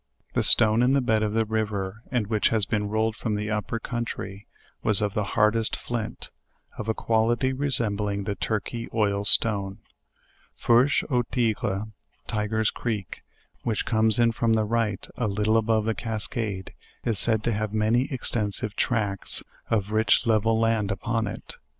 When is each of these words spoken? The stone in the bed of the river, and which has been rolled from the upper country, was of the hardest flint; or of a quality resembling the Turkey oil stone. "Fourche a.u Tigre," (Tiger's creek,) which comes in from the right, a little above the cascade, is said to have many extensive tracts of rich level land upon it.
The 0.33 0.41
stone 0.41 0.81
in 0.81 0.93
the 0.93 0.99
bed 0.99 1.21
of 1.21 1.33
the 1.33 1.45
river, 1.45 2.01
and 2.11 2.25
which 2.25 2.49
has 2.49 2.65
been 2.65 2.89
rolled 2.89 3.15
from 3.15 3.35
the 3.35 3.51
upper 3.51 3.77
country, 3.77 4.47
was 4.81 4.99
of 4.99 5.13
the 5.13 5.23
hardest 5.37 5.75
flint; 5.75 6.31
or 6.75 6.81
of 6.81 6.89
a 6.89 6.95
quality 6.95 7.53
resembling 7.53 8.23
the 8.23 8.33
Turkey 8.33 8.89
oil 8.95 9.25
stone. 9.25 9.77
"Fourche 10.55 11.03
a.u 11.03 11.21
Tigre," 11.29 11.91
(Tiger's 12.25 12.71
creek,) 12.71 13.21
which 13.61 13.85
comes 13.85 14.17
in 14.17 14.31
from 14.31 14.53
the 14.53 14.65
right, 14.65 15.07
a 15.17 15.27
little 15.27 15.55
above 15.55 15.85
the 15.85 15.93
cascade, 15.93 16.73
is 17.03 17.19
said 17.19 17.43
to 17.43 17.53
have 17.53 17.71
many 17.71 18.11
extensive 18.11 18.75
tracts 18.75 19.43
of 19.69 19.91
rich 19.91 20.25
level 20.25 20.59
land 20.59 20.89
upon 20.89 21.27
it. 21.27 21.57